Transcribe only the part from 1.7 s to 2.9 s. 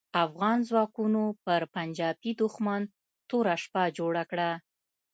پنجاپي دوښمن